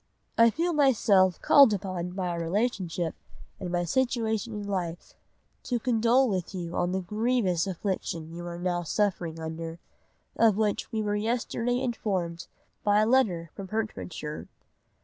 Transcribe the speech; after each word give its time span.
"I 0.35 0.49
feel 0.49 0.73
myself 0.73 1.39
called 1.43 1.73
upon 1.75 2.09
by 2.13 2.29
our 2.29 2.39
relationship 2.39 3.13
and 3.59 3.69
my 3.71 3.83
situation 3.83 4.55
in 4.55 4.67
life, 4.67 5.13
to 5.65 5.77
condole 5.77 6.27
with 6.27 6.55
you 6.55 6.75
on 6.75 6.91
the 6.91 7.01
grievous 7.01 7.67
affliction 7.67 8.33
you 8.33 8.43
are 8.47 8.57
now 8.57 8.81
suffering 8.81 9.39
under, 9.39 9.77
of 10.35 10.57
which 10.57 10.91
we 10.91 11.03
were 11.03 11.15
yesterday 11.15 11.79
informed 11.79 12.47
by 12.83 13.01
a 13.01 13.05
letter 13.05 13.51
from 13.53 13.67
Hertfordshire. 13.67 14.47